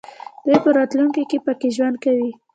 دوی 0.45 0.57
په 0.63 0.69
راتلونکي 0.77 1.23
کې 1.29 1.37
پکې 1.45 1.69
ژوند 1.75 1.95
کوي. 2.03 2.31